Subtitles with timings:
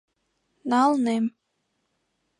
[0.69, 1.25] —На-ал-нем.